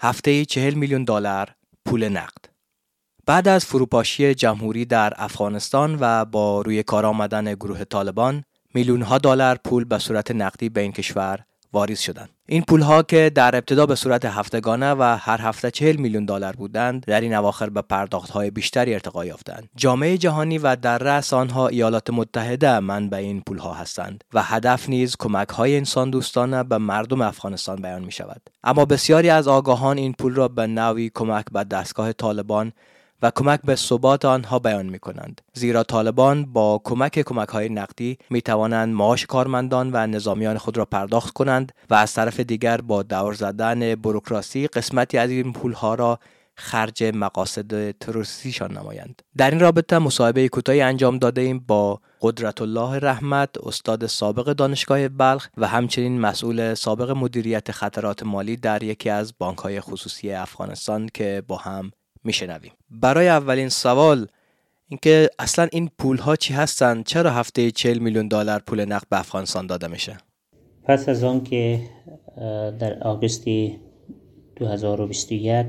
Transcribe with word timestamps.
هفته 0.00 0.44
چهل 0.44 0.74
میلیون 0.74 1.04
دلار 1.04 1.54
پول 1.84 2.08
نقد. 2.08 2.44
بعد 3.26 3.48
از 3.48 3.64
فروپاشی 3.64 4.34
جمهوری 4.34 4.84
در 4.84 5.12
افغانستان 5.16 5.96
و 6.00 6.24
با 6.24 6.60
روی 6.60 6.82
کار 6.82 7.06
آمدن 7.06 7.54
گروه 7.54 7.84
طالبان 7.84 8.44
میلیون 8.74 9.02
ها 9.02 9.18
دلار 9.18 9.58
پول 9.64 9.84
به 9.84 9.98
صورت 9.98 10.30
نقدی 10.30 10.68
به 10.68 10.80
این 10.80 10.92
کشور 10.92 11.44
واریز 11.72 12.00
شدند. 12.00 12.28
این 12.50 12.62
پول 12.62 12.80
ها 12.80 13.02
که 13.02 13.30
در 13.34 13.56
ابتدا 13.56 13.86
به 13.86 13.94
صورت 13.94 14.24
هفتگانه 14.24 14.92
و 14.92 15.02
هر 15.20 15.40
هفته 15.40 15.70
چهل 15.70 15.96
میلیون 15.96 16.24
دلار 16.24 16.56
بودند 16.56 17.04
در 17.06 17.20
این 17.20 17.34
اواخر 17.34 17.70
به 17.70 17.82
پرداخت 17.82 18.30
های 18.30 18.50
بیشتری 18.50 18.94
ارتقا 18.94 19.24
یافتند 19.24 19.68
جامعه 19.76 20.18
جهانی 20.18 20.58
و 20.58 20.76
در 20.76 20.98
رأس 20.98 21.32
آنها 21.32 21.68
ایالات 21.68 22.10
متحده 22.10 22.80
منبع 22.80 23.18
این 23.18 23.42
پول 23.46 23.58
ها 23.58 23.74
هستند 23.74 24.24
و 24.34 24.42
هدف 24.42 24.88
نیز 24.88 25.16
کمک 25.18 25.48
های 25.48 25.76
انسان 25.76 26.10
دوستانه 26.10 26.62
به 26.62 26.78
مردم 26.78 27.20
افغانستان 27.20 27.82
بیان 27.82 28.04
می 28.04 28.12
شود 28.12 28.42
اما 28.64 28.84
بسیاری 28.84 29.30
از 29.30 29.48
آگاهان 29.48 29.98
این 29.98 30.12
پول 30.12 30.34
را 30.34 30.48
به 30.48 30.66
نوی 30.66 31.10
کمک 31.14 31.44
به 31.52 31.64
دستگاه 31.64 32.12
طالبان 32.12 32.72
و 33.22 33.30
کمک 33.30 33.60
به 33.64 33.76
ثبات 33.76 34.24
آنها 34.24 34.58
بیان 34.58 34.86
می 34.86 34.98
کنند 34.98 35.40
زیرا 35.52 35.82
طالبان 35.82 36.44
با 36.44 36.80
کمک 36.84 37.20
کمک 37.22 37.48
های 37.48 37.68
نقدی 37.68 38.18
می 38.30 38.42
توانند 38.42 38.94
معاش 38.94 39.26
کارمندان 39.26 39.90
و 39.92 40.06
نظامیان 40.06 40.58
خود 40.58 40.78
را 40.78 40.84
پرداخت 40.84 41.32
کنند 41.32 41.72
و 41.90 41.94
از 41.94 42.14
طرف 42.14 42.40
دیگر 42.40 42.80
با 42.80 43.02
دور 43.02 43.34
زدن 43.34 43.94
بروکراسی 43.94 44.66
قسمتی 44.66 45.18
از 45.18 45.30
این 45.30 45.52
پول 45.52 45.72
ها 45.72 45.94
را 45.94 46.18
خرج 46.58 47.04
مقاصد 47.14 47.90
تروریستیشان 47.90 48.78
نمایند. 48.78 49.22
در 49.36 49.50
این 49.50 49.60
رابطه 49.60 49.98
مصاحبه 49.98 50.48
کوتاهی 50.48 50.80
انجام 50.80 51.18
داده 51.18 51.40
ایم 51.40 51.58
با 51.58 52.00
قدرت 52.20 52.62
الله 52.62 52.98
رحمت 52.98 53.50
استاد 53.62 54.06
سابق 54.06 54.52
دانشگاه 54.52 55.08
بلخ 55.08 55.48
و 55.56 55.66
همچنین 55.66 56.20
مسئول 56.20 56.74
سابق 56.74 57.10
مدیریت 57.10 57.72
خطرات 57.72 58.22
مالی 58.22 58.56
در 58.56 58.82
یکی 58.82 59.10
از 59.10 59.34
بانک 59.38 59.58
های 59.58 59.80
خصوصی 59.80 60.32
افغانستان 60.32 61.08
که 61.14 61.42
با 61.48 61.56
هم 61.56 61.90
میشنویم. 62.24 62.72
برای 62.90 63.28
اولین 63.28 63.68
سوال 63.68 64.26
اینکه 64.88 65.30
اصلا 65.38 65.68
این 65.72 65.90
پول 65.98 66.16
ها 66.16 66.36
چی 66.36 66.54
هستند 66.54 67.04
چرا 67.04 67.30
هفته 67.30 67.70
40 67.70 67.98
میلیون 67.98 68.28
دلار 68.28 68.62
پول 68.66 68.84
نقد 68.84 69.08
به 69.10 69.18
افغانستان 69.18 69.66
داده 69.66 69.86
میشه؟ 69.86 70.16
پس 70.84 71.08
از 71.08 71.24
آن 71.24 71.44
که 71.44 71.80
در 72.78 73.02
آگوست 73.02 73.44
2021 74.56 75.66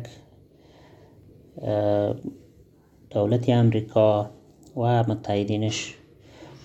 دولت 3.09 3.49
امریکا 3.49 4.29
و 4.75 5.03
متحدینش 5.03 5.95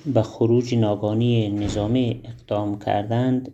به 0.07 0.23
خروج 0.23 0.75
ناگانی 0.75 1.49
نظامی 1.49 2.21
اقدام 2.25 2.79
کردند 2.79 3.53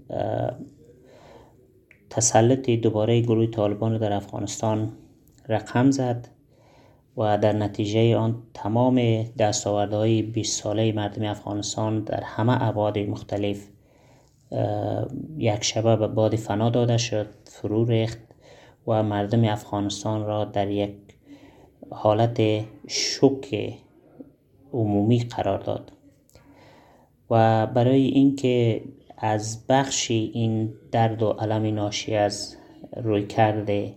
تسلط 2.11 2.71
دوباره 2.71 3.21
گروه 3.21 3.47
طالبان 3.47 3.99
در 3.99 4.13
افغانستان 4.13 4.93
رقم 5.51 5.91
زد 5.91 6.29
و 7.17 7.39
در 7.39 7.53
نتیجه 7.53 8.17
آن 8.17 8.43
تمام 8.55 9.23
دستاوردهای 9.39 10.23
20 10.23 10.63
ساله 10.63 10.93
مردم 10.93 11.25
افغانستان 11.25 12.01
در 12.01 12.23
همه 12.25 12.63
ابعاد 12.63 12.99
مختلف 12.99 13.67
یک 15.39 15.65
شبه 15.65 15.97
به 15.97 16.07
باد 16.07 16.37
فنا 16.37 16.71
داده 16.71 16.97
شد 16.97 17.27
فرو 17.45 17.85
ریخت 17.85 18.19
و 18.87 19.03
مردم 19.03 19.45
افغانستان 19.45 20.27
را 20.27 20.45
در 20.45 20.71
یک 20.71 20.95
حالت 21.91 22.65
شوک 22.89 23.75
عمومی 24.73 25.19
قرار 25.19 25.59
داد. 25.59 25.93
و 27.31 27.67
برای 27.67 28.03
اینکه 28.03 28.83
از 29.19 29.67
بخشی 29.67 30.31
این 30.35 30.73
درد 30.93 31.23
و 31.23 31.29
علم 31.31 31.75
ناشی 31.75 32.15
از 32.15 32.57
روی 32.97 33.27
کرده 33.27 33.95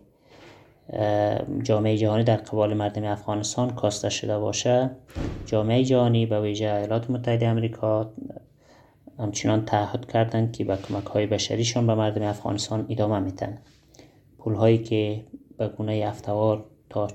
جامعه 1.63 1.97
جهانی 1.97 2.23
در 2.23 2.35
قبال 2.35 2.73
مردم 2.73 3.03
افغانستان 3.03 3.69
کاسته 3.69 4.09
شده 4.09 4.39
باشه. 4.39 4.89
جامعه 5.45 5.83
جهانی 5.83 6.25
به 6.25 6.41
ویژه 6.41 6.65
ایالات 6.65 7.09
متحده 7.09 7.47
امریکا 7.47 8.13
همچنان 9.19 9.65
تعهد 9.65 10.11
کردند 10.11 10.53
که 10.53 10.63
به 10.63 10.77
کمک 10.77 11.05
های 11.05 11.25
بشریشان 11.25 11.87
به 11.87 11.95
مردم 11.95 12.21
افغانستان 12.21 12.85
ادامه 12.89 13.19
میتن 13.19 13.57
پول 14.37 14.53
هایی 14.53 14.77
که 14.77 15.23
به 15.57 15.67
گونه 15.67 16.03
افتوار 16.07 16.65
تا 16.89 17.07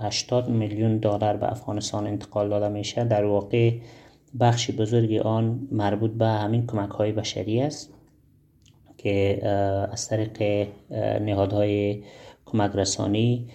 80 0.00 0.48
میلیون 0.48 0.98
دلار 0.98 1.36
به 1.36 1.50
افغانستان 1.50 2.06
انتقال 2.06 2.48
داده 2.48 2.68
میشه 2.68 3.04
در 3.04 3.24
واقع 3.24 3.72
بخشی 4.40 4.72
بزرگی 4.72 5.18
آن 5.18 5.68
مربوط 5.72 6.10
به 6.10 6.26
همین 6.26 6.66
کمک 6.66 6.90
های 6.90 7.12
بشری 7.12 7.60
است 7.60 7.94
که 8.98 9.46
از 9.92 10.08
طریق 10.08 10.68
نهادهای 11.20 12.02
کمک 12.56 12.70
رسانی 12.74 13.48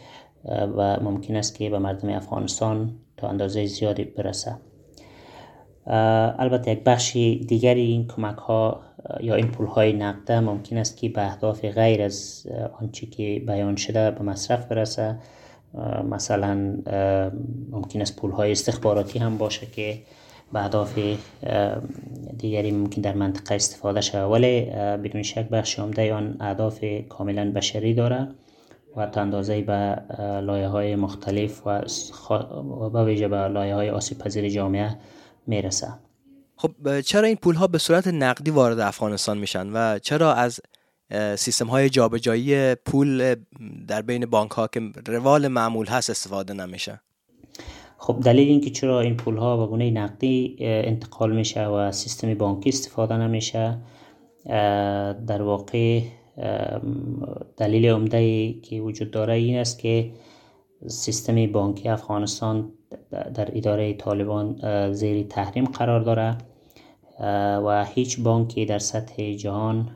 و 0.78 1.00
ممکن 1.00 1.35
است 1.35 1.56
که 1.56 1.69
به 1.69 1.79
مردم 1.79 2.09
افغانستان 2.09 2.95
تا 3.17 3.28
اندازه 3.28 3.66
زیادی 3.66 4.03
برسه. 4.03 4.56
البته 6.39 6.72
یک 6.72 6.84
بخشی 6.84 7.45
دیگری 7.45 7.81
این 7.81 8.07
کمک 8.07 8.38
ها 8.38 8.81
یا 9.19 9.35
این 9.35 9.47
پول 9.47 9.66
های 9.66 9.94
نقده 9.94 10.40
ممکن 10.40 10.78
است 10.78 10.97
که 10.97 11.09
به 11.09 11.25
اهداف 11.25 11.66
غیر 11.66 12.01
از 12.01 12.47
آنچه 12.81 13.06
که 13.06 13.44
بیان 13.47 13.75
شده 13.75 14.11
به 14.11 14.23
مصرف 14.23 14.66
برسه. 14.66 15.17
مثلا 16.09 16.56
ممکن 17.72 18.01
است 18.01 18.16
پول 18.16 18.31
های 18.31 18.51
استخباراتی 18.51 19.19
هم 19.19 19.38
باشه 19.38 19.66
که 19.66 19.97
به 20.53 20.63
اهداف 20.63 21.00
دیگری 22.38 22.72
ممکن 22.72 23.01
در 23.01 23.13
منطقه 23.13 23.56
استفاده 23.56 24.01
شود. 24.01 24.31
ولی 24.31 24.61
بدون 25.03 25.23
شک 25.23 25.50
بخش 25.50 25.79
عمده 25.79 26.13
آن 26.13 26.38
اهداف 26.40 26.84
کاملا 27.09 27.51
بشری 27.51 27.94
داره. 27.94 28.28
و 28.96 29.06
تا 29.06 29.22
اندازه 29.22 29.62
به 29.62 29.97
لایه 30.41 30.68
های 30.68 30.96
مختلف 30.96 31.68
و 31.68 32.90
به 32.90 33.03
ویژه 33.03 33.28
به 33.28 33.47
لایه 33.47 33.75
های 33.75 33.90
آسیب 33.90 34.18
پذیر 34.18 34.50
جامعه 34.50 34.97
می‌رسه. 35.47 35.88
خب 36.56 37.02
چرا 37.02 37.28
این 37.28 37.35
پول 37.35 37.56
ها 37.56 37.68
به 37.68 37.78
صورت 37.78 38.07
نقدی 38.07 38.52
وارد 38.52 38.79
افغانستان 38.79 39.38
میشن 39.38 39.69
و 39.74 40.00
چرا 40.00 40.34
از 40.34 40.59
سیستم 41.35 41.68
های 41.68 41.90
جابجایی 41.90 42.75
پول 42.75 43.35
در 43.88 44.02
بین 44.02 44.25
بانک 44.25 44.52
ها 44.52 44.68
که 44.68 44.81
روال 45.08 45.47
معمول 45.47 45.88
هست 45.88 46.09
استفاده 46.09 46.53
نمیشه؟ 46.53 47.02
خب 47.97 48.19
دلیل 48.23 48.47
اینکه 48.47 48.69
چرا 48.69 49.02
این 49.02 49.18
پول 49.18 49.38
ها 49.38 49.58
به 49.58 49.68
گونه 49.68 49.91
نقدی 49.91 50.56
انتقال 50.59 51.35
میشه 51.35 51.66
و 51.66 51.91
سیستم 51.91 52.34
بانکی 52.34 52.69
استفاده 52.69 53.18
نمیشه 53.18 53.78
در 55.28 55.41
واقع 55.41 56.02
دلیل 57.57 57.85
عمده 57.85 58.53
که 58.53 58.81
وجود 58.81 59.12
داره 59.12 59.34
این 59.34 59.57
است 59.57 59.79
که 59.79 60.12
سیستم 60.88 61.52
بانکی 61.52 61.90
افغانستان 61.90 62.72
در 63.12 63.57
اداره 63.57 63.94
طالبان 63.94 64.56
زیر 64.94 65.24
تحریم 65.24 65.66
قرار 65.66 66.00
داره 66.00 66.38
و 67.66 67.85
هیچ 67.85 68.19
بانکی 68.19 68.66
در 68.66 68.79
سطح 68.79 69.34
جهان 69.34 69.90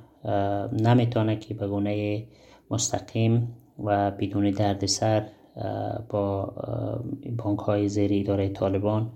نمی‌تونه 0.71 1.35
که 1.35 1.53
به 1.53 1.67
گونه 1.67 2.23
مستقیم 2.71 3.55
و 3.83 4.11
بدون 4.11 4.51
دردسر 4.51 5.27
با 6.09 6.53
بانک 7.37 7.59
های 7.59 7.89
زیر 7.89 8.11
اداره 8.13 8.49
طالبان 8.49 9.11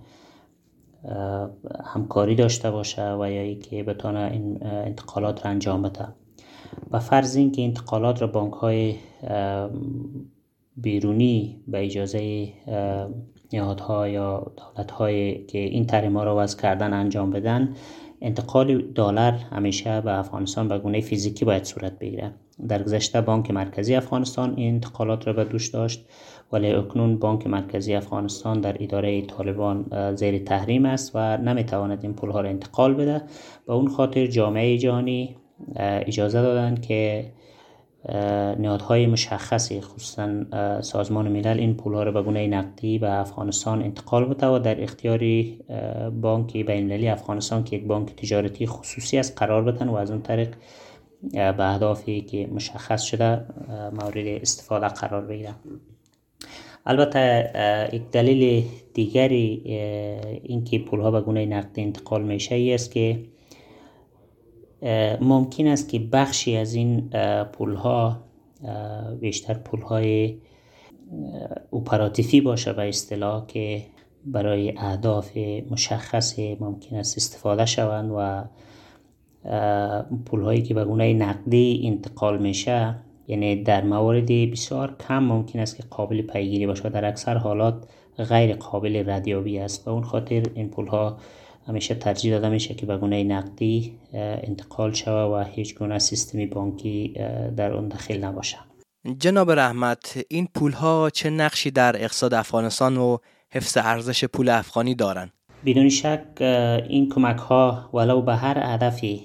همکاری 1.86 2.36
داشته 2.36 2.72
باشه 2.72 3.14
و 3.14 3.32
یا 3.32 3.54
که 3.54 3.84
بتونه 3.84 4.30
این 4.34 4.64
انتقالات 4.64 5.46
را 5.46 5.52
انجام 5.52 5.82
بده. 5.82 6.08
و 6.92 7.00
فرض 7.00 7.38
که 7.38 7.62
انتقالات 7.62 8.22
را 8.22 8.28
بانک 8.28 8.54
های 8.54 8.96
بیرونی 10.78 11.62
به 11.68 11.86
اجازه 11.86 12.48
نهادها 13.54 14.08
یا 14.08 14.52
دولت 14.58 14.92
های 14.92 15.46
که 15.46 15.58
این 15.58 15.86
تحریم 15.86 16.18
ها 16.18 16.24
را 16.24 16.38
وضع 16.38 16.62
کردن 16.62 16.94
انجام 16.94 17.32
بدن 17.32 17.76
انتقال 18.22 18.82
دلار 18.82 19.32
همیشه 19.32 20.02
به 20.02 20.20
افغانستان 20.20 20.68
به 20.68 20.80
گونه 20.80 21.02
فیزیکی 21.02 21.46
باید 21.46 21.64
صورت 21.64 22.00
بگیره. 22.00 22.34
در 22.68 22.84
گذشته 22.84 23.22
بانک 23.22 23.52
مرکزی 23.52 23.96
افغانستان 23.96 24.54
این 24.56 24.74
انتقالات 24.74 25.28
را 25.28 25.34
به 25.34 25.44
دوش 25.44 25.68
داشت 25.68 26.06
ولی 26.52 26.72
اکنون 26.72 27.20
بانک 27.20 27.48
مرکزی 27.48 27.96
افغانستان 27.96 28.62
در 28.62 28.84
اداره 28.84 29.22
طالبان 29.22 29.86
زیر 30.16 30.38
تحریم 30.38 30.86
است 30.86 31.12
و 31.16 31.38
نمی‌تواند 31.38 32.00
این 32.04 32.14
پول 32.14 32.30
ها 32.30 32.42
را 32.42 32.50
انتقال 32.50 32.94
بده. 32.94 33.22
به 33.68 33.74
اون 33.74 33.88
خاطر 33.88 34.28
جامعه 34.28 34.78
جهانی 34.78 35.36
اجازه 35.76 36.42
دادن 36.42 36.76
که 36.76 37.32
نهادهای 38.60 39.08
مشخصی 39.08 39.82
خصوصا 39.82 40.46
سازمان 40.82 41.28
ملل 41.28 41.60
این 41.60 41.74
پول 41.74 41.94
ها 41.94 42.04
رو 42.04 42.12
به 42.12 42.22
گونه 42.22 42.48
نقدی 42.48 43.00
به 43.00 43.12
افغانستان 43.12 43.82
انتقال 43.84 44.26
بده 44.26 44.48
و 44.48 44.60
در 44.60 44.84
اختیاری 44.84 45.60
بانک 46.22 46.58
بین 46.58 47.10
افغانستان 47.10 47.64
که 47.64 47.76
یک 47.76 47.84
بانک 47.84 48.16
تجارتی 48.16 48.68
خصوصی 48.68 49.18
است 49.18 49.38
قرار 49.38 49.64
بدن 49.64 49.88
و 49.88 49.96
از 49.96 50.12
اون 50.12 50.22
طریق 50.22 50.56
به 51.32 51.64
اهدافی 51.64 52.22
که 52.22 52.48
مشخص 52.48 53.02
شده 53.02 53.46
مورد 53.94 54.28
استفاده 54.28 54.88
قرار 54.88 55.26
بگیرن. 55.26 55.56
البته 56.86 57.90
یک 57.94 58.02
دلیل 58.12 58.66
دیگری 58.94 59.62
اینکه 60.44 60.80
پول 60.80 61.00
ها 61.00 61.12
به 61.12 61.22
گونه 61.22 61.46
نقدی 61.46 61.82
انتقال 61.82 62.24
میشه 62.24 62.72
است 62.74 62.92
که 62.92 63.20
ممکن 65.22 65.68
است 65.68 65.90
که 65.90 66.00
بخشی 66.00 66.58
از 66.58 66.74
این 66.74 67.10
پول 67.52 67.76
ها 67.76 68.18
بیشتر 69.20 69.54
پول 69.54 69.82
های 69.82 70.38
اپراتیفی 71.74 72.42
باشه 72.42 72.74
به 72.74 72.90
اصطلاح 72.90 73.46
که 73.46 73.84
برای 74.26 74.74
اهداف 74.78 75.38
مشخص 75.72 76.40
ممکن 76.40 76.96
است 76.96 77.18
استفاده 77.18 77.66
شوند 77.66 78.12
و 78.18 78.44
پول 80.26 80.42
هایی 80.42 80.62
که 80.62 80.74
به 80.74 80.86
گونه 80.86 81.14
نقدی 81.14 81.82
انتقال 81.86 82.38
میشه 82.38 82.96
یعنی 83.28 83.64
در 83.64 83.84
موارد 83.84 84.28
بسیار 84.28 84.96
کم 85.08 85.24
ممکن 85.24 85.60
است 85.60 85.78
که 85.78 85.84
قابل 85.90 86.22
پیگیری 86.22 86.68
باشه 86.68 86.90
در 86.90 87.06
اکثر 87.06 87.38
حالات 87.38 87.86
غیر 88.18 88.56
قابل 88.56 89.10
ردیابی 89.10 89.60
است. 89.60 89.88
و 89.88 89.92
اون 89.92 90.04
خاطر 90.04 90.44
این 90.56 90.70
پول 90.70 90.88
ها 90.88 91.18
همیشه 91.70 91.96
ترجیح 91.96 92.32
داده 92.32 92.50
میشه 92.50 92.74
که 92.74 92.86
به 92.86 92.98
گونه 92.98 93.24
نقدی 93.24 93.96
انتقال 94.14 94.94
شود 94.94 95.32
و 95.32 95.44
هیچ 95.44 95.76
گونه 95.76 96.00
سیستمی 96.00 96.46
بانکی 96.46 97.14
در 97.58 97.74
اون 97.74 97.88
داخل 97.88 98.24
نباشه 98.24 98.58
جناب 99.18 99.52
رحمت 99.52 100.26
این 100.30 100.48
پول 100.56 100.72
ها 100.72 101.10
چه 101.10 101.30
نقشی 101.30 101.72
در 101.72 102.04
اقتصاد 102.04 102.34
افغانستان 102.34 102.98
و 102.98 103.18
حفظ 103.52 103.78
ارزش 103.78 104.26
پول 104.26 104.50
افغانی 104.50 104.96
دارند 104.96 105.34
بدون 105.66 105.90
شک 105.90 106.24
این 106.90 107.10
کمک 107.10 107.38
ها 107.38 107.90
ولو 107.94 108.22
به 108.22 108.36
هر 108.36 108.74
هدفی 108.74 109.22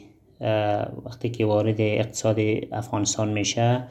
وقتی 1.05 1.31
که 1.31 1.47
وارد 1.47 1.77
اقتصاد 1.79 2.39
افغانستان 2.73 3.29
میشه 3.29 3.85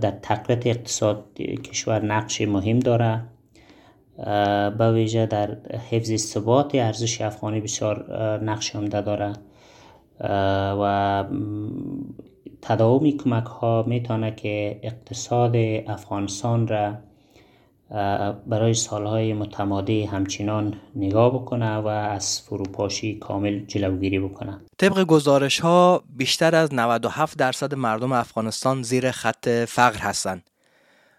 در 0.00 0.10
تقویت 0.22 0.66
اقتصاد 0.66 1.24
کشور 1.40 2.04
نقش 2.04 2.40
مهم 2.40 2.78
داره. 2.78 3.22
به 4.78 4.92
ویژه 4.92 5.26
در 5.26 5.56
حفظ 5.90 6.16
ثبات 6.16 6.74
ارزش 6.74 7.20
افغانی 7.20 7.60
بسیار 7.60 8.38
نقش 8.44 8.76
عمده 8.76 9.00
داره. 9.00 9.32
و 10.80 11.24
تداوم 12.62 13.10
کمک 13.10 13.44
ها 13.44 13.84
می‌تونه 13.86 14.34
که 14.34 14.80
اقتصاد 14.82 15.56
افغانستان 15.86 16.68
را 16.68 16.94
برای 18.46 18.74
سالهای 18.74 19.32
متمادی 19.32 20.04
همچنان 20.04 20.74
نگاه 20.96 21.34
بکنه 21.34 21.76
و 21.76 21.86
از 21.86 22.40
فروپاشی 22.40 23.14
کامل 23.18 23.64
جلوگیری 23.66 24.18
بکنه. 24.18 24.60
طبق 24.78 25.04
گزارش 25.04 25.60
ها 25.60 26.02
بیشتر 26.16 26.54
از 26.54 26.74
97 26.74 27.38
درصد 27.38 27.74
مردم 27.74 28.12
افغانستان 28.12 28.82
زیر 28.82 29.10
خط 29.10 29.48
فقر 29.48 29.98
هستند. 29.98 30.42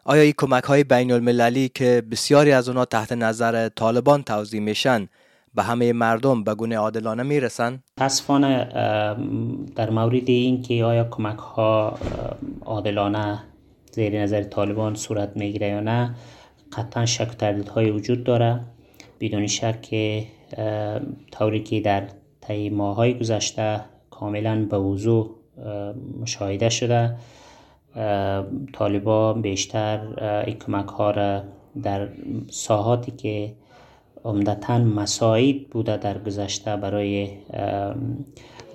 آیا 0.05 0.21
این 0.21 0.33
کمک 0.37 0.63
های 0.63 0.83
بین 0.83 1.11
المللی 1.11 1.69
که 1.69 2.03
بسیاری 2.11 2.51
از 2.51 2.69
اونا 2.69 2.85
تحت 2.85 3.11
نظر 3.11 3.69
طالبان 3.69 4.23
توضیح 4.23 4.61
میشن 4.61 5.07
به 5.55 5.63
همه 5.63 5.93
مردم 5.93 6.43
به 6.43 6.55
گونه 6.55 6.77
عادلانه 6.77 7.23
می‌رسن؟ 7.23 7.83
تصفانه 7.97 8.65
در 9.75 9.89
مورد 9.89 10.29
این 10.29 10.61
که 10.61 10.83
آیا 10.83 11.03
کمک 11.03 11.37
ها 11.37 11.99
عادلانه 12.65 13.43
زیر 13.91 14.21
نظر 14.23 14.43
طالبان 14.43 14.95
صورت 14.95 15.31
می‌گیره 15.35 15.67
یا 15.67 15.79
نه 15.79 16.15
قطعا 16.73 17.05
شک 17.05 17.43
های 17.75 17.91
وجود 17.91 18.23
داره 18.23 18.59
بدون 19.19 19.47
شک 19.47 19.81
که 19.81 20.27
طوری 21.31 21.63
که 21.63 21.79
در 21.79 22.03
طی 22.41 22.69
های 22.69 23.19
گذشته 23.19 23.81
کاملا 24.09 24.65
به 24.65 24.77
وضوح 24.77 25.29
مشاهده 26.21 26.69
شده 26.69 27.15
طالبان 28.73 29.41
بیشتر 29.41 29.99
این 30.47 30.59
کمک 30.59 30.87
ها 30.87 31.11
را 31.11 31.41
در 31.83 32.09
ساحاتی 32.49 33.11
که 33.11 33.53
عمدتا 34.25 34.77
مساعد 34.77 35.69
بوده 35.69 35.97
در 35.97 36.17
گذشته 36.17 36.75
برای 36.75 37.29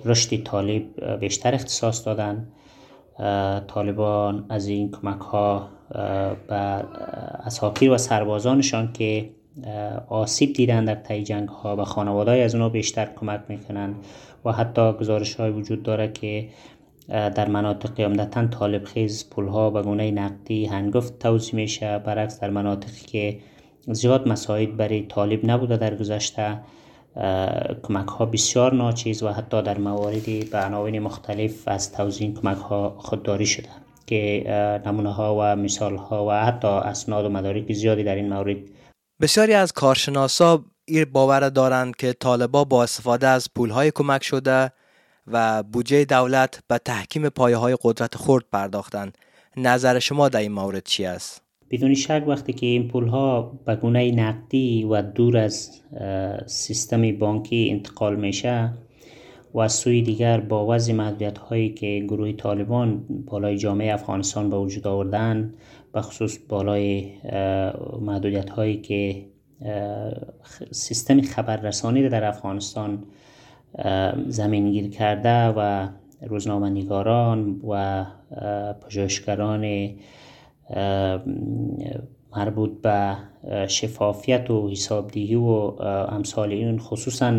رشد 0.05 0.43
طالب 0.43 1.15
بیشتر 1.19 1.55
اختصاص 1.55 2.05
دادن. 2.07 2.47
طالبان 3.67 4.45
از 4.49 4.67
این 4.67 4.91
کمک 4.91 5.19
ها 5.19 5.69
به 6.47 6.55
اساکیر 7.45 7.91
و 7.91 7.97
سربازانشان 7.97 8.93
که 8.93 9.29
آسیب 10.09 10.53
دیدن 10.53 10.85
در 10.85 10.95
طی 10.95 11.23
جنگ 11.23 11.49
ها 11.49 11.75
و 11.75 11.83
خانواده 11.83 12.31
از 12.31 12.55
اونا 12.55 12.69
بیشتر 12.69 13.09
کمک 13.19 13.41
می‌کنن 13.47 13.95
و 14.45 14.51
حتی 14.51 14.91
گزارش 14.93 15.35
های 15.35 15.51
وجود 15.51 15.83
داره 15.83 16.11
که 16.11 16.49
در 17.09 17.47
مناطق 17.47 17.99
عمدتا 17.99 18.47
طالب 18.47 18.83
خیز 18.83 19.29
پول 19.29 19.47
ها 19.47 19.69
به 19.69 19.81
گونه 19.81 20.11
نقدی 20.11 20.65
هنگفت 20.65 21.19
توضیح 21.19 21.55
میشه. 21.55 21.99
برعکس 21.99 22.39
در 22.39 22.49
مناطقی 22.49 23.05
که 23.05 23.39
زیاد 23.93 24.27
مساعد 24.27 24.77
برای 24.77 25.01
طالب 25.01 25.39
نبوده 25.43 25.77
در 25.77 25.95
گذشته 25.95 26.59
کمک 27.83 28.07
ها 28.07 28.25
بسیار 28.25 28.73
ناچیز 28.73 29.23
و 29.23 29.29
حتی 29.29 29.61
در 29.61 29.77
مواردی 29.77 30.43
به 30.43 30.57
عناوین 30.57 30.99
مختلف 30.99 31.67
از 31.67 31.91
توزیع 31.91 32.33
کمک 32.33 32.57
ها 32.57 32.95
خودداری 32.97 33.45
شده 33.45 33.69
که 34.07 34.43
نمونه 34.85 35.13
ها 35.13 35.35
و 35.39 35.55
مثال 35.55 35.95
ها 35.95 36.25
و 36.25 36.31
حتی 36.31 36.67
اسناد 36.67 37.25
و 37.25 37.29
مدارک 37.29 37.73
زیادی 37.73 38.03
در 38.03 38.15
این 38.15 38.33
مورد. 38.33 38.57
بسیاری 39.21 39.53
از 39.53 39.71
کارشناسا 39.71 40.63
باور 41.11 41.49
دارند 41.49 41.95
که 41.95 42.13
طالبا 42.13 42.63
با 42.63 42.83
استفاده 42.83 43.27
از 43.27 43.47
پول 43.55 43.69
های 43.69 43.91
کمک 43.91 44.23
شده 44.23 44.71
و 45.31 45.63
بودجه 45.63 46.05
دولت 46.05 46.63
به 46.67 46.77
تحکیم 46.77 47.29
پایه 47.29 47.57
های 47.57 47.77
قدرت 47.83 48.15
خورد 48.15 48.45
پرداختند. 48.51 49.17
نظر 49.57 49.99
شما 49.99 50.29
در 50.29 50.39
این 50.39 50.51
مورد 50.51 50.83
چی 50.83 51.05
است؟ 51.05 51.41
بدون 51.71 51.93
شک 51.93 52.23
وقتی 52.27 52.53
که 52.53 52.65
این 52.65 52.87
پول 52.87 53.07
ها 53.07 53.59
به 53.65 53.75
گونه 53.75 54.11
نقدی 54.11 54.83
و 54.83 55.01
دور 55.01 55.37
از 55.37 55.81
سیستم 56.45 57.17
بانکی 57.17 57.67
انتقال 57.71 58.15
میشه 58.15 58.73
و 59.53 59.59
از 59.59 59.73
سوی 59.73 60.01
دیگر 60.01 60.39
با 60.39 60.67
وضع 60.67 60.93
محدودیت 60.93 61.37
هایی 61.37 61.69
که 61.69 62.05
گروه 62.07 62.31
طالبان 62.31 63.05
بالای 63.25 63.57
جامعه 63.57 63.93
افغانستان 63.93 64.49
به 64.49 64.57
وجود 64.57 64.87
آوردن 64.87 65.53
بخصوص 65.93 66.37
بالای 66.49 67.11
محدودیت 68.01 68.49
هایی 68.49 68.77
که 68.77 69.25
سیستم 70.71 71.21
خبررسانی 71.21 72.09
در 72.09 72.23
افغانستان 72.23 73.03
زمینگیر 74.27 74.89
کرده 74.89 75.45
و 75.47 75.87
روزنامه 76.21 76.69
نگاران 76.69 77.61
و 77.67 78.05
پژوهشگران 78.81 79.89
مربوط 82.37 82.71
به 82.81 83.15
شفافیت 83.67 84.51
و 84.51 84.69
حسابدهی 84.69 85.35
و 85.35 85.47
امثال 86.09 86.51
این 86.51 86.79
خصوصا 86.79 87.33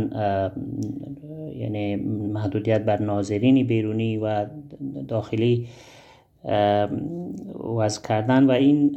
یعنی 1.57 1.97
محدودیت 2.33 2.85
بر 2.85 3.03
ناظرین 3.03 3.67
بیرونی 3.67 4.17
و 4.17 4.47
داخلی 5.09 5.69
وضع 7.77 8.09
کردن 8.09 8.47
و 8.47 8.51
این 8.51 8.93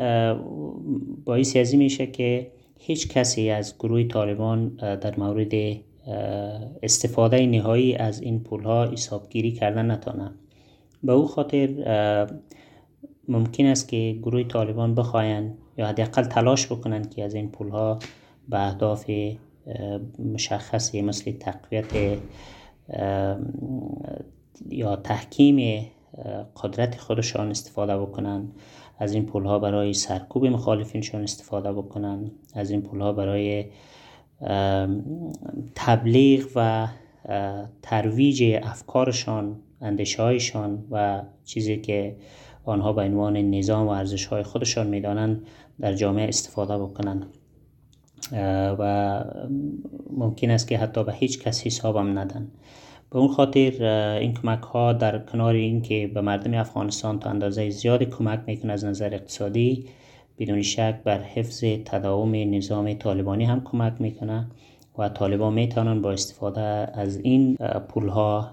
باعث 1.26 1.56
ازی 1.56 1.78
میشه 1.78 2.08
که 2.08 2.52
هیچ 2.80 3.08
کسی 3.10 3.50
از 3.50 3.76
گروه 3.80 4.04
طالبان 4.04 4.70
در 4.78 5.20
مورد 5.20 5.54
استفاده 6.84 7.46
نهایی 7.46 7.96
از 7.96 8.22
این 8.22 8.40
پول 8.40 8.64
ها 8.64 8.92
حسابگیری 8.92 9.52
کردن 9.52 9.92
نتانه 9.92 10.32
به 11.04 11.14
او 11.14 11.28
خاطر 11.28 11.68
ممکن 13.28 13.66
است 13.66 13.88
که 13.88 14.20
گروه 14.22 14.44
طالبان 14.44 14.96
بخواین 14.96 15.54
یا 15.78 15.88
حداقل 15.88 16.24
تلاش 16.24 16.68
بکنند 16.68 17.10
که 17.16 17.24
از 17.24 17.34
این 17.34 17.52
پول 17.52 17.70
ها 17.70 18.00
به 18.50 18.68
اهداف 18.68 19.12
مشخصی 20.34 21.02
مثل 21.02 21.32
تقویت 21.32 22.20
یا 24.70 24.96
تحکیم 24.96 25.88
قدرت 26.64 26.98
خودشان 26.98 27.50
استفاده 27.50 27.98
بکنن 27.98 28.48
از 29.00 29.14
این 29.14 29.26
پول 29.26 29.46
ها 29.46 29.60
برای 29.60 29.94
سرکوب 29.94 30.46
مخالفینشان 30.46 31.24
استفاده 31.24 31.74
بکنن 31.74 32.32
از 32.54 32.72
این 32.72 32.82
پول 32.82 33.02
ها 33.02 33.14
برای 33.14 33.66
تبلیغ 35.76 36.46
و 36.56 36.88
ترویج 37.82 38.60
افکارشان 38.64 39.56
اندیشه 39.82 40.24
هایشان 40.24 40.86
و 40.92 41.22
چیزی 41.46 41.78
که 41.78 42.16
آنها 42.66 42.94
به 42.94 43.02
عنوان 43.02 43.38
نظام 43.38 43.88
و 43.88 43.90
ارزش 43.90 44.26
های 44.26 44.44
خودشان 44.44 44.88
می‌دانند 44.88 45.48
در 45.80 45.94
جامعه 45.94 46.28
استفاده 46.28 46.78
بکنند. 46.78 47.26
و 48.80 49.24
ممکن 50.10 50.50
است 50.50 50.68
که 50.68 50.78
حتی 50.78 51.04
به 51.04 51.14
هیچ 51.14 51.40
کس 51.40 51.66
حسابم 51.66 52.20
ندن. 52.20 52.52
به 53.12 53.20
اون 53.20 53.28
خاطر 53.28 53.84
این 54.22 54.34
کمک 54.34 54.64
ها 54.64 54.94
در 54.94 55.20
کنار 55.20 55.54
اینکه 55.54 56.12
به 56.14 56.22
مردم 56.22 56.54
افغانستان 56.54 57.20
تا 57.20 57.30
اندازه 57.30 57.70
زیادی 57.70 58.06
کمک 58.06 58.40
می‌کنه 58.48 58.74
از 58.74 58.86
نظر 58.86 59.14
اقتصادی 59.14 59.86
بدون 60.40 60.62
شک 60.62 61.00
بر 61.04 61.22
حفظ 61.22 61.64
تداوم 61.86 62.56
نظام 62.56 62.94
طالبانی 62.94 63.46
هم 63.46 63.62
کمک 63.64 63.94
می‌کنه 64.00 64.48
و 64.98 65.10
طالبان 65.10 65.54
می‌تونن 65.54 66.02
با 66.02 66.12
استفاده 66.12 66.62
از 67.00 67.18
این 67.18 67.56
پول 67.90 68.08
ها 68.08 68.52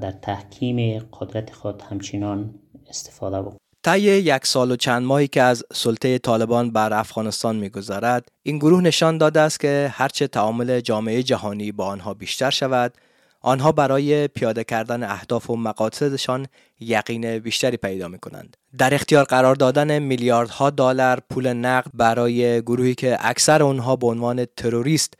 در 0.00 0.10
تحکیم 0.10 0.98
قدرت 0.98 1.54
خود 1.54 1.82
همچنان 1.82 2.54
استفاده 2.88 3.42
بکنند. 3.42 3.60
طی 3.82 4.00
یک 4.00 4.46
سال 4.46 4.70
و 4.70 4.76
چند 4.76 5.02
ماهی 5.02 5.28
که 5.28 5.42
از 5.42 5.64
سلطه 5.72 6.18
طالبان 6.18 6.70
بر 6.70 6.92
افغانستان 6.92 7.56
میگذرد 7.56 8.28
این 8.42 8.58
گروه 8.58 8.80
نشان 8.82 9.18
داده 9.18 9.40
است 9.40 9.60
که 9.60 9.90
هرچه 9.92 10.26
تعامل 10.26 10.80
جامعه 10.80 11.22
جهانی 11.22 11.72
با 11.72 11.86
آنها 11.86 12.14
بیشتر 12.14 12.50
شود 12.50 12.94
آنها 13.40 13.72
برای 13.72 14.28
پیاده 14.28 14.64
کردن 14.64 15.02
اهداف 15.02 15.50
و 15.50 15.56
مقاصدشان 15.56 16.46
یقین 16.80 17.38
بیشتری 17.38 17.76
پیدا 17.76 18.08
می 18.08 18.18
کنند. 18.18 18.56
در 18.78 18.94
اختیار 18.94 19.24
قرار 19.24 19.54
دادن 19.54 19.98
میلیاردها 19.98 20.70
دلار 20.70 21.22
پول 21.30 21.52
نقد 21.52 21.90
برای 21.94 22.62
گروهی 22.62 22.94
که 22.94 23.16
اکثر 23.20 23.62
آنها 23.62 23.96
به 23.96 24.06
عنوان 24.06 24.44
تروریست 24.56 25.14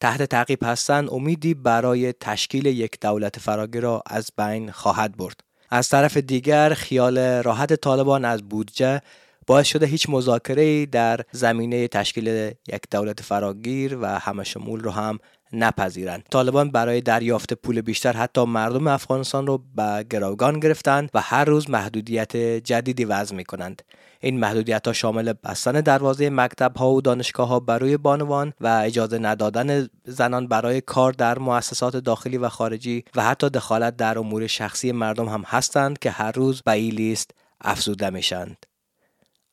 تحت 0.00 0.22
تعقیب 0.22 0.58
هستند 0.62 1.08
امیدی 1.12 1.54
برای 1.54 2.12
تشکیل 2.12 2.66
یک 2.66 3.00
دولت 3.00 3.38
فراگیر 3.38 3.82
را 3.82 4.02
از 4.06 4.30
بین 4.38 4.70
خواهد 4.70 5.16
برد. 5.16 5.40
از 5.70 5.88
طرف 5.88 6.16
دیگر 6.16 6.74
خیال 6.74 7.18
راحت 7.18 7.74
طالبان 7.74 8.24
از 8.24 8.42
بودجه 8.42 9.00
باعث 9.46 9.66
شده 9.66 9.86
هیچ 9.86 10.06
مذاکره 10.08 10.86
در 10.86 11.20
زمینه 11.32 11.88
تشکیل 11.88 12.28
یک 12.68 12.82
دولت 12.90 13.22
فراگیر 13.22 13.98
و 14.00 14.06
همه 14.18 14.44
شمول 14.44 14.80
رو 14.80 14.90
هم 14.90 15.18
نپذیرند. 15.54 16.24
طالبان 16.30 16.70
برای 16.70 17.00
دریافت 17.00 17.54
پول 17.54 17.80
بیشتر 17.80 18.12
حتی 18.12 18.44
مردم 18.44 18.86
افغانستان 18.86 19.46
رو 19.46 19.64
به 19.76 20.06
گروگان 20.10 20.60
گرفتند 20.60 21.10
و 21.14 21.20
هر 21.20 21.44
روز 21.44 21.70
محدودیت 21.70 22.36
جدیدی 22.36 23.04
وضع 23.04 23.34
می 23.34 23.44
کنند 23.44 23.82
این 24.20 24.38
محدودیت 24.40 24.86
ها 24.86 24.92
شامل 24.92 25.32
بستن 25.44 25.72
دروازه 25.72 26.30
مکتب 26.30 26.76
ها 26.76 26.90
و 26.90 27.00
دانشگاه 27.00 27.48
ها 27.48 27.60
برای 27.60 27.96
بانوان 27.96 28.52
و 28.60 28.80
اجازه 28.84 29.18
ندادن 29.18 29.88
زنان 30.04 30.48
برای 30.48 30.80
کار 30.80 31.12
در 31.12 31.38
مؤسسات 31.38 31.96
داخلی 31.96 32.36
و 32.36 32.48
خارجی 32.48 33.04
و 33.14 33.24
حتی 33.24 33.50
دخالت 33.50 33.96
در 33.96 34.18
امور 34.18 34.46
شخصی 34.46 34.92
مردم 34.92 35.28
هم 35.28 35.42
هستند 35.46 35.98
که 35.98 36.10
هر 36.10 36.32
روز 36.32 36.62
به 36.62 36.72
این 36.72 36.94
لیست 36.94 37.30
افزوده 37.60 38.10
میشند. 38.10 38.66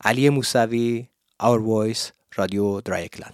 علی 0.03 0.29
موسوی 0.29 1.07
Our 1.43 1.59
Voice 1.59 2.11
رادیو 2.35 2.81
درایکلند. 2.81 3.29